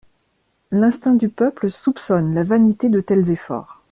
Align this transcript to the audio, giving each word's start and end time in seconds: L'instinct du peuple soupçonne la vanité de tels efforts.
L'instinct 0.71 1.13
du 1.13 1.29
peuple 1.29 1.69
soupçonne 1.69 2.33
la 2.33 2.43
vanité 2.43 2.89
de 2.89 3.01
tels 3.01 3.29
efforts. 3.29 3.77